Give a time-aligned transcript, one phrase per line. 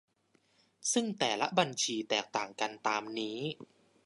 [0.93, 3.39] ซึ่งแต่ละบัญชีแตกต่างกันตามนี้